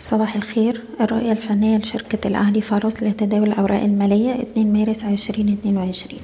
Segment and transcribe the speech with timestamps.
[0.00, 0.84] صباح الخير.
[1.00, 6.20] الرؤية الفنية لشركة الأهلي فاروس لتداول الأوراق المالية 2 مارس 2022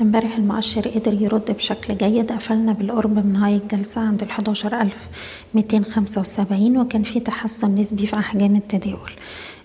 [0.00, 2.32] امبارح المؤشر قدر يرد بشكل جيد.
[2.32, 4.22] قفلنا بالقرب من هاي الجلسة عند
[5.84, 9.10] خمسة وسبعين وكان في تحسن نسبي في أحجام التداول.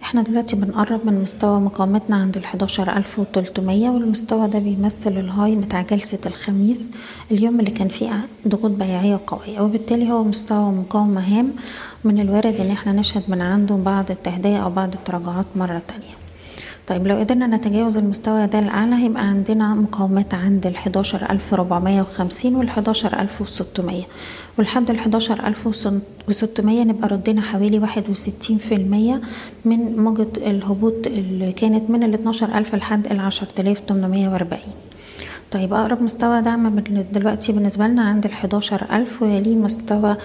[0.03, 2.37] إحنا دلوقتي بنقرب من مستوى مقاومتنا عند
[2.97, 6.91] ألف وتلتمية والمستوى ده بيمثل الهاي بتاع جلسة الخميس
[7.31, 11.53] اليوم اللي كان فيه ضغوط بيعية قوية وبالتالي هو مستوى مقاومة هام
[12.03, 16.22] من الوارد إن إحنا نشهد من عنده بعض التهدئة أو بعض التراجعات مرة تانية.
[16.87, 20.67] طيب لو قدرنا نتجاوز المستوى ده الأعلى هيبقى عندنا مقاومات عند
[22.01, 24.03] وخمسين والحداشر ألف وستمية.
[24.59, 25.67] ولحد الحداشر ألف
[26.27, 29.21] وستمية نبقى ردينا حوالي واحد وستين في المية
[29.65, 34.73] من موجة الهبوط اللي كانت من الاتناشر ألف لحد العشر تلاف تمنمية وأربعين.
[35.51, 36.79] طيب أقرب مستوى دعم
[37.11, 40.15] دلوقتي بالنسبة لنا عند الحداشر ألف ويليه مستوى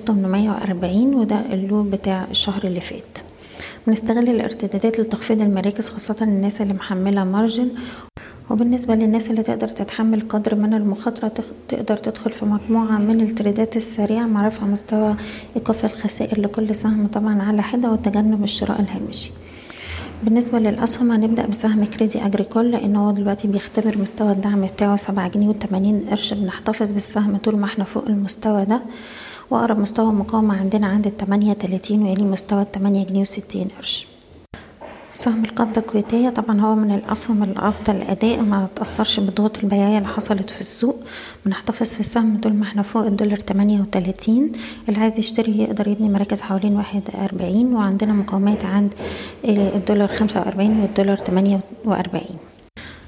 [0.00, 3.18] تمنمية وأربعين وده ال low بتاع الشهر اللي فات.
[3.86, 7.70] بنستغل الارتدادات لتخفيض المراكز خاصة الناس اللي محملة margin
[8.50, 11.32] وبالنسبة للناس اللي تقدر تتحمل قدر من المخاطرة
[11.68, 15.16] تقدر تدخل في مجموعة من التريدات السريعة مع رفع مستوى
[15.56, 19.30] إيقاف الخسائر لكل سهم طبعا على حدة وتجنب الشراء الهامشي.
[20.24, 25.48] بالنسبة للأسهم هنبدأ بسهم كريدي أجريكول لأن هو دلوقتي بيختبر مستوى الدعم بتاعه سبعة جنيه
[25.48, 26.34] وتمانين قرش.
[26.34, 28.82] بنحتفظ بالسهم طول ما إحنا فوق المستوى ده.
[29.50, 34.06] وأقرب مستوى مقاومة عندنا عند التمانية تلاتين ويلي مستوى التمانية جنيه وستين قرش.
[35.14, 40.50] سهم القبضة الكويتية طبعا هو من الأسهم الأفضل أداء ما تأثرش بالضغوط البيعية اللي حصلت
[40.50, 40.96] في السوق.
[41.46, 44.52] بنحتفظ في السهم طول ما إحنا فوق الدولار تمانية وتلاتين.
[44.88, 48.94] اللي عايز يشتري يقدر يبني مراكز حوالين واحد أربعين وعندنا مقاومات عند
[49.44, 52.38] الدولار خمسة وأربعين والدولار تمانية وأربعين.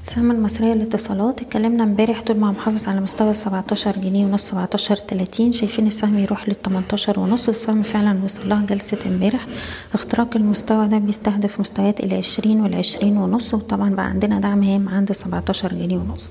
[0.05, 1.43] سهم المصرية للاتصالات.
[1.43, 5.53] اتكلمنا امبارح طول ما محافظ على مستوى سبعتاشر جنيه ونص سبعتاشر تلاتين.
[5.53, 7.49] شايفين السهم يروح للتمنتاشر ونص.
[7.49, 9.47] والسهم فعلا وصل لها جلسة امبارح.
[9.95, 13.55] اختراق المستوى ده بيستهدف مستويات العشرين والعشرين ونص.
[13.55, 16.31] وطبعا بقى عندنا دعم هام عند سبعتاشر جنيه ونص.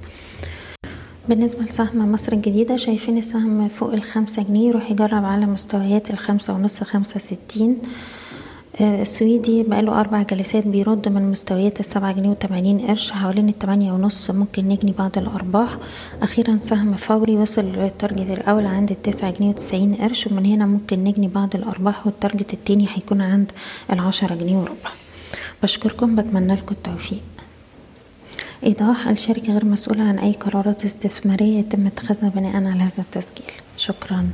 [1.30, 4.70] بالنسبة لسهم مصر الجديدة شايفين السهم فوق الخمسة جنيه.
[4.70, 7.78] يروح يجرب على مستويات الخمسة ونص خمسة ستين.
[8.82, 14.68] السويدي بقاله أربع جلسات بيرد من مستويات السبعة جنيه وتمانين قرش حوالين التمانية ونص ممكن
[14.68, 15.78] نجني بعض الأرباح.
[16.22, 21.04] أخيرا سهم فوري وصل لل target الأول عند التسعة جنيه وتسعين قرش ومن هنا ممكن
[21.04, 23.52] نجني بعض الأرباح وال target التاني هيكون عند
[23.92, 24.92] العشرة جنيه وربع.
[25.64, 27.24] بشكركم بتمنى لكم التوفيق.
[28.64, 33.52] إيضاح الشركة غير مسؤولة عن أي قرارات استثمارية يتم اتخاذها بناء على هذا التسجيل.
[33.78, 34.30] شكراً.